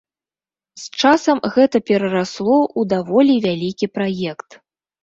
З 0.83 1.01
часам 1.01 1.37
гэта 1.57 1.77
перарасло 1.91 2.59
ў 2.61 2.81
даволі 2.95 3.33
вялікі 3.49 3.93
праект. 4.01 4.49